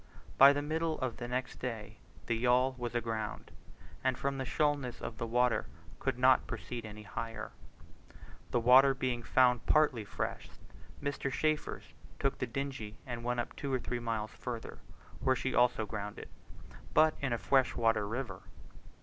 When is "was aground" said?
2.79-3.51